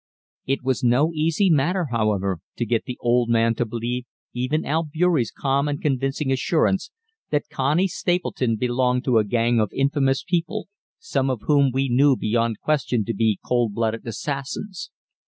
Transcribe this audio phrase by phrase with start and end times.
[0.47, 5.29] It was no easy matter, however, to get the old man to believe even Albeury's
[5.29, 6.89] calm and convincing assurance
[7.29, 10.67] that Connie Stapleton belonged to a gang of infamous people,
[10.97, 14.89] some of whom we knew beyond question to be cold blooded assassins.